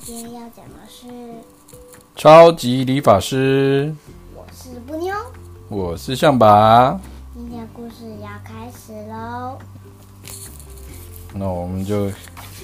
[0.00, 1.06] 今天要讲的是
[2.16, 3.94] 超级理发师。
[4.34, 5.14] 我是布妞，
[5.68, 6.98] 我是象拔。
[7.34, 9.58] 今天故事要开始喽。
[11.34, 12.10] 那我们就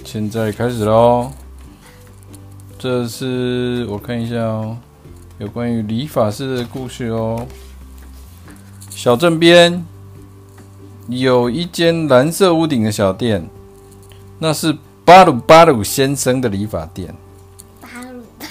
[0.05, 1.31] 现在开始喽。
[2.79, 4.77] 这是我看一下哦，
[5.39, 7.47] 有关于理发师的故事哦。
[8.91, 9.85] 小镇边
[11.09, 13.49] 有一间蓝色屋顶的小店，
[14.39, 14.77] 那是
[15.09, 17.09] 巴鲁巴鲁先生的理发店。
[17.81, 18.47] 巴鲁巴，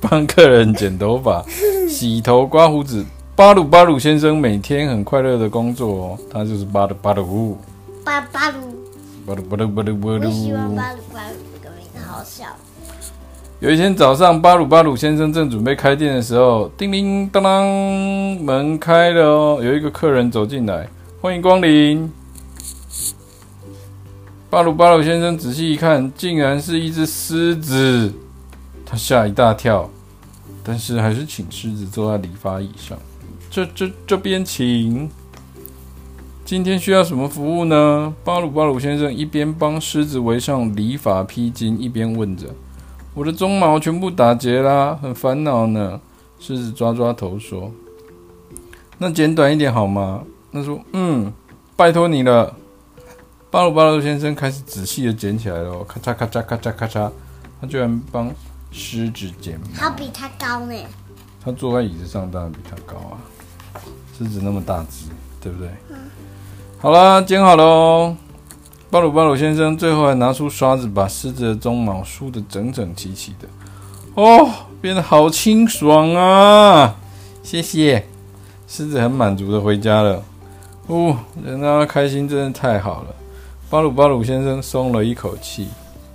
[0.00, 1.44] 帮客人剪头发、
[1.90, 3.04] 洗头、刮胡子。
[3.34, 7.58] 巴鲁巴鲁先生每天很快乐的工作哦，他就是巴鲁巴鲁。
[8.04, 8.56] 巴巴鲁，
[9.26, 10.28] 巴鲁巴鲁巴鲁巴鲁。
[10.28, 12.44] 我喜欢巴鲁巴鲁这个名字，好笑。
[13.58, 17.66] 有一天早上，巴鲁巴鲁先生正准备开店的时候，叮铃当当，
[18.44, 20.88] 门开了哦，有一个客人走进来，
[21.20, 22.08] 欢迎光临。
[24.50, 28.10] 巴鲁巴鲁先生仔细一看，竟然是一只狮子，
[28.86, 29.90] 他吓一大跳，
[30.64, 32.96] 但是还是请狮子坐在理发椅上。
[33.50, 35.10] 这这这边请。
[36.46, 38.14] 今天需要什么服务呢？
[38.24, 42.46] 巴鲁巴鲁先生一边帮狮子围上理发披巾，一边问着。
[43.12, 46.00] 我的鬃毛全部打结啦，很烦恼呢。
[46.40, 47.70] 狮子抓抓头说
[48.96, 51.30] ：“那剪短一点好吗？”他说：“嗯，
[51.76, 52.56] 拜托你了。”
[53.50, 57.10] 巴鲁巴鲁先生开始仔细的捡起来了，咔嚓咔嚓咔嚓咔嚓，
[57.58, 58.30] 他居然帮
[58.70, 59.66] 狮子剪毛。
[59.74, 60.74] 他比他高呢。
[61.42, 63.16] 他坐在椅子上，当然比他高啊。
[64.18, 65.06] 狮子那么大只，
[65.40, 65.70] 对不对？
[65.88, 65.96] 嗯。
[66.78, 68.14] 好啦，剪好喽。
[68.90, 73.48] 巴鲁巴鲁先生最后还拿出刷子，把狮子的鬃毛梳得整整齐齐的。
[74.14, 74.46] 哦，
[74.82, 76.96] 变得好清爽啊！
[77.42, 78.06] 谢谢，
[78.66, 80.22] 狮子很满足的回家了。
[80.86, 83.14] 哦，人让他开心真的太好了。
[83.70, 85.68] 巴鲁巴鲁先生松了一口气，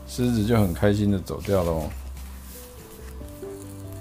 [0.07, 1.71] 狮子就很开心的走掉了。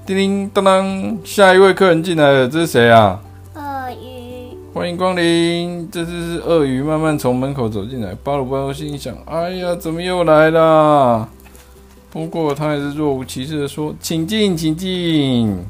[0.06, 3.20] 叮叮当当，下一位客人进来了，这是谁啊？
[3.54, 5.86] 鳄鱼欢迎光临！
[5.90, 8.14] 这只是鳄鱼，慢慢从门口走进来。
[8.24, 11.28] 巴鲁巴鲁心想：“哎呀，怎么又来啦？”
[12.10, 15.62] 不过他还是若无其事的说：“请进，请进。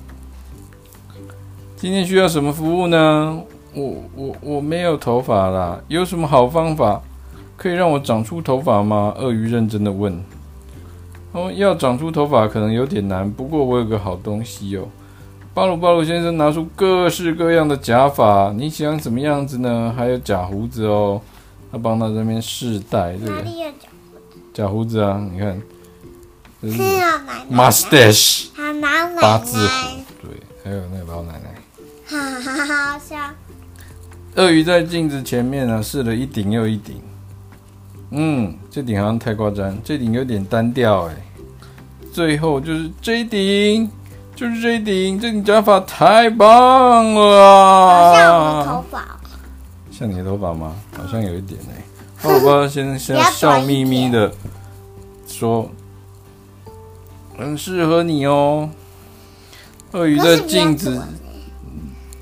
[1.77, 3.43] 今天需要什么服务呢？
[3.75, 7.03] 我我我没有头发啦，有什么好方法
[7.57, 10.23] 可以让我长出头发吗？”鳄鱼认真的问。
[11.33, 14.87] 哦，要长出头发可能有点难，不过我有个好东西哦。
[15.55, 19.95] 巴鲁巴鲁先生拿出各式各样的假发，你想什么样子呢？
[19.97, 21.21] 还有假胡子哦，
[21.71, 23.73] 他帮他这边试戴，对不对？
[24.53, 25.61] 假胡子啊，你看，
[26.61, 26.79] 这是
[27.51, 28.49] mustache，
[29.21, 31.55] 八字胡，对，还有那个老奶奶，
[32.07, 33.17] 哈哈哈，好笑。
[34.37, 36.97] 鳄鱼在镜子前面呢，试了一顶又一顶，
[38.13, 41.15] 嗯，这顶好像太夸张，这顶有点单调哎，
[42.13, 43.91] 最后就是这一顶。
[44.35, 48.15] 就是这一顶，这顶假发太棒了！
[48.17, 49.21] 像我的头发，
[49.91, 50.75] 像你的头发吗？
[50.97, 51.85] 好像有一点哎。
[52.23, 54.33] 巴鲁巴鲁先生先笑眯眯的
[55.29, 55.71] 说
[57.39, 58.71] ：“很适合你哦。”
[59.93, 61.01] 鳄鱼的镜子，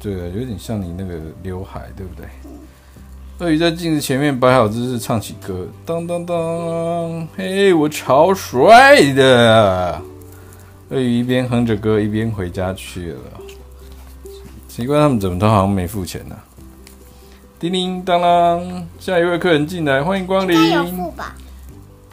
[0.00, 1.14] 对，有点像你那个
[1.44, 2.26] 刘海，对不对？
[3.40, 9.98] 鳄鱼在镜子前面摆好姿势，唱起歌：当当当，嘿，我超帅的。
[10.90, 13.20] 鳄鱼一边哼着歌，一边回家去了。
[14.68, 16.44] 奇怪，他们怎么都好像没付钱呢、啊？
[17.58, 20.54] 叮铃当啷，下一位客人进来，欢迎光临。
[20.54, 21.34] 应该有付吧？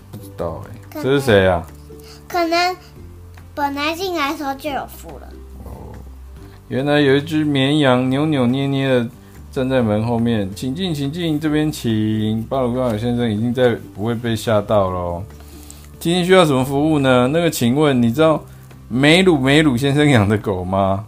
[0.09, 1.67] 不知道哎、欸，这是谁啊？
[2.29, 2.73] 可能
[3.53, 5.27] 本来进来的时候就有付了。
[5.65, 5.91] 哦，
[6.69, 9.05] 原来有一只绵羊扭扭捏捏的
[9.57, 12.43] 站在门后面，请进，请进，这边请。
[12.43, 15.23] 巴鲁巴鲁先生已经在不会被吓到喽。
[15.99, 17.27] 今天需要什么服务呢？
[17.33, 18.39] 那个，请问你知道？
[18.87, 21.07] 梅鲁梅鲁先生养的狗吗？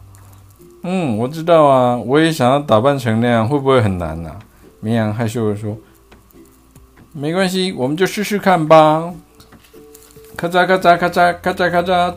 [0.82, 4.40] 嗯，我知道啊，我也想要打扮成那样，会不会很难呢、啊？
[4.80, 5.78] 绵羊害羞地说
[7.14, 9.14] ：“没关系，我们就试试看吧。”
[10.36, 12.16] 咔嚓咔嚓咔嚓咔嚓咔嚓，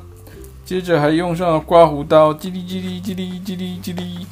[0.64, 4.26] 接着还用上了刮胡刀，叽哩叽哩叽哩叽哩叽哩。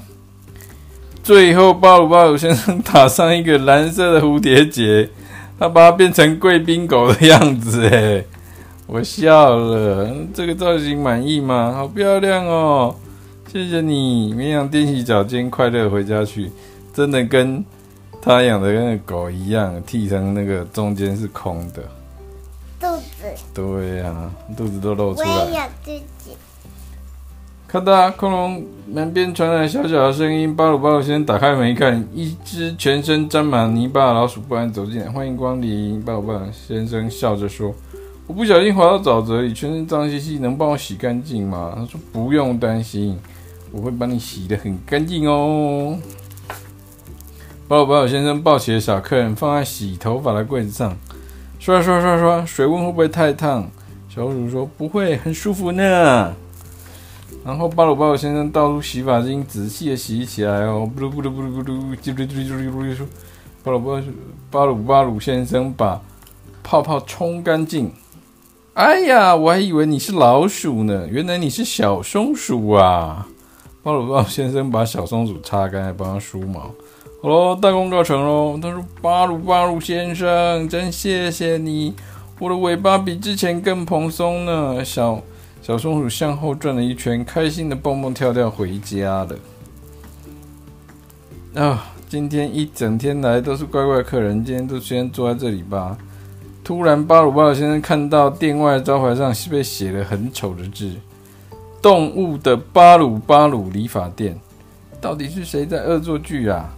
[1.30, 5.08] 最后，巴鲁巴鲁先生打上一个蓝色的蝴蝶结，
[5.60, 8.24] 他把它变成贵宾狗的样子，哎。
[8.88, 11.72] 我笑了，这个造型满意吗？
[11.76, 12.92] 好漂亮哦！
[13.46, 16.50] 谢谢你，绵羊踮起脚尖，快乐回家去。
[16.92, 17.64] 真的跟
[18.20, 21.84] 他养的那个狗一样，剃成那个中间是空的
[22.80, 23.32] 肚子。
[23.54, 25.28] 对呀、啊，肚子都露出来。
[25.28, 26.36] 我也有自己。
[27.72, 30.56] 咔哒，恐龙门边传来小小的声音。
[30.56, 35.08] 巴鲁巴鲁先生打开门一看，一只全身沾满泥巴的老鼠不安走进来。
[35.08, 37.72] 欢迎光临，巴鲁巴鲁先生笑着说。
[38.26, 41.72] 我不小心滑到沼泽里，全身脏兮兮，能帮我洗干净吗？
[41.76, 43.17] 他说不用担心，
[43.70, 45.96] 我会帮你洗得很干净哦。
[47.69, 50.96] 巴鲁巴鲁先生抱起了小客人，放在洗头发的柜子上，
[51.61, 53.70] 刷刷刷刷，水温会不会太烫？
[54.08, 56.34] 小松鼠说不会，很舒服呢。
[57.50, 62.97] 然后巴鲁巴鲁先生倒入洗发精，仔细的洗起来哦，布鲁布鲁布鲁布鲁，叽哩哩哩哩哩，
[63.64, 64.05] 巴鲁巴鲁
[64.52, 66.00] 巴鲁巴鲁先生把
[66.62, 67.91] 泡泡冲干净。
[68.75, 73.26] 哎呀，我还以为你是老鼠呢，原来你是小松鼠啊！
[73.82, 76.70] 巴鲁巴鲁先生把小松鼠擦干，还帮它梳毛。
[77.20, 78.56] 好喽，大功告成喽。
[78.62, 81.94] 他说：“巴鲁巴鲁先生，真谢谢你，
[82.38, 85.20] 我的尾巴比之前更蓬松呢。”小。
[85.62, 89.36] 小松鼠向后转了一圈，开心的蹦蹦跳跳回家了。
[91.54, 95.96] 啊，今天一整天来都是乖乖客人，今天都先坐在这里吧。
[96.64, 100.94] 突然，巴鲁巴鲁先生看到店外招牌上是被写了很丑的字
[101.82, 104.38] ：“动物的巴鲁巴鲁理发店。”
[105.00, 106.72] 到底是谁在恶作剧啊？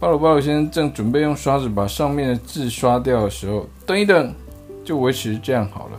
[0.00, 4.34] 巴鲁巴鲁先生正准备用刷子把上面的字刷掉的时候，等一等，
[4.84, 5.93] 就维持这样好了。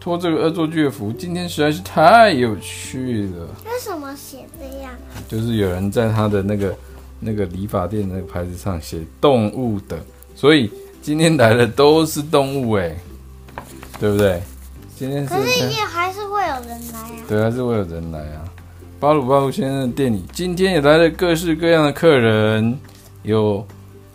[0.00, 3.46] 托这个恶作剧的福，今天实在是太有趣了。
[3.66, 5.20] 为什么写这样啊？
[5.28, 6.74] 就是有人在他的那个
[7.20, 10.02] 那个理发店的那个牌子上写“动物的”，
[10.34, 12.96] 所以今天来的都是动物哎，
[14.00, 14.42] 对不对？
[14.96, 17.24] 今天是可是也还是会有人来啊。
[17.28, 18.44] 对，还是会有人来啊。
[18.98, 22.78] 巴鲁巴鲁先生的店里今天也来了各式各样的客人，
[23.22, 23.66] 有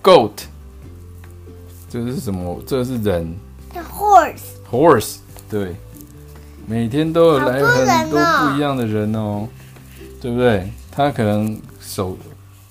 [0.02, 0.32] goat，
[1.90, 2.60] 这是什么？
[2.66, 3.36] 这是人。
[3.72, 4.42] The horse。
[4.70, 5.18] Horse。
[5.50, 5.75] 对，
[6.68, 9.47] 每天都有来很多不一样的人哦，
[10.19, 10.71] 对不对？
[10.92, 12.18] 他可能手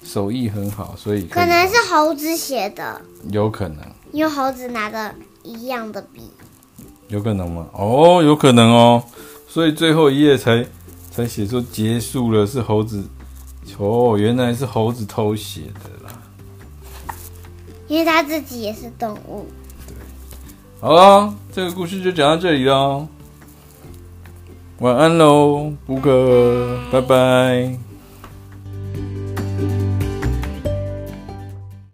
[0.03, 3.00] 手艺很好，所以可，可能是猴子写的，
[3.31, 3.79] 有可能，
[4.12, 6.31] 因为猴子拿的一样的笔，
[7.09, 7.67] 有可能吗？
[7.73, 9.05] 哦，有可能哦，
[9.47, 10.67] 所以最后一页才
[11.11, 13.05] 才写出结束了，是猴子
[13.79, 16.19] 哦，原来是猴子偷写的啦，
[17.87, 19.47] 因为他自己也是动物。
[20.85, 23.09] 好啦，这个故事就讲到这里喽。
[24.81, 27.75] 晚安喽，布克，拜拜。